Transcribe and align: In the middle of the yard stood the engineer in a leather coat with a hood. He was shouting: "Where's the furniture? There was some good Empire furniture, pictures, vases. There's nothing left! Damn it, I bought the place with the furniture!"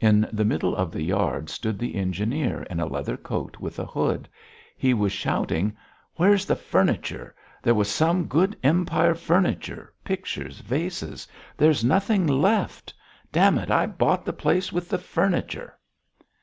In 0.00 0.26
the 0.32 0.46
middle 0.46 0.74
of 0.74 0.90
the 0.92 1.02
yard 1.02 1.50
stood 1.50 1.78
the 1.78 1.94
engineer 1.96 2.62
in 2.70 2.80
a 2.80 2.86
leather 2.86 3.18
coat 3.18 3.58
with 3.60 3.78
a 3.78 3.84
hood. 3.84 4.26
He 4.78 4.94
was 4.94 5.12
shouting: 5.12 5.76
"Where's 6.14 6.46
the 6.46 6.56
furniture? 6.56 7.34
There 7.62 7.74
was 7.74 7.90
some 7.90 8.28
good 8.28 8.56
Empire 8.62 9.14
furniture, 9.14 9.92
pictures, 10.04 10.60
vases. 10.60 11.28
There's 11.58 11.84
nothing 11.84 12.26
left! 12.26 12.94
Damn 13.30 13.58
it, 13.58 13.70
I 13.70 13.84
bought 13.86 14.24
the 14.24 14.32
place 14.32 14.72
with 14.72 14.88
the 14.88 14.96
furniture!" 14.96 15.78